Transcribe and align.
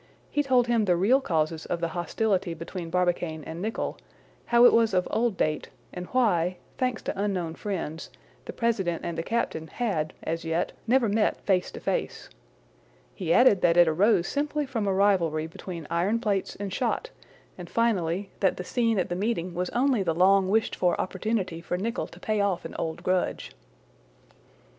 He 0.31 0.41
told 0.41 0.65
him 0.65 0.85
the 0.85 0.95
real 0.95 1.21
causes 1.21 1.67
of 1.67 1.79
the 1.79 1.89
hostility 1.89 2.55
between 2.55 2.89
Barbicane 2.89 3.43
and 3.43 3.61
Nicholl; 3.61 3.97
how 4.47 4.65
it 4.65 4.73
was 4.73 4.95
of 4.95 5.07
old 5.11 5.37
date, 5.37 5.69
and 5.93 6.07
why, 6.07 6.57
thanks 6.79 7.03
to 7.03 7.21
unknown 7.23 7.53
friends, 7.53 8.09
the 8.45 8.51
president 8.51 9.05
and 9.05 9.15
the 9.15 9.21
captain 9.21 9.67
had, 9.67 10.13
as 10.23 10.43
yet, 10.43 10.71
never 10.87 11.07
met 11.07 11.39
face 11.41 11.69
to 11.73 11.79
face. 11.79 12.29
He 13.13 13.31
added 13.31 13.61
that 13.61 13.77
it 13.77 13.87
arose 13.87 14.27
simply 14.27 14.65
from 14.65 14.87
a 14.87 14.91
rivalry 14.91 15.45
between 15.45 15.85
iron 15.91 16.19
plates 16.19 16.55
and 16.55 16.73
shot, 16.73 17.11
and, 17.55 17.69
finally, 17.69 18.31
that 18.39 18.57
the 18.57 18.63
scene 18.63 18.97
at 18.97 19.07
the 19.09 19.15
meeting 19.15 19.53
was 19.53 19.69
only 19.69 20.01
the 20.01 20.15
long 20.15 20.49
wished 20.49 20.75
for 20.75 20.99
opportunity 20.99 21.61
for 21.61 21.77
Nicholl 21.77 22.07
to 22.07 22.19
pay 22.19 22.41
off 22.41 22.65
an 22.65 22.73
old 22.79 23.03
grudge. 23.03 23.51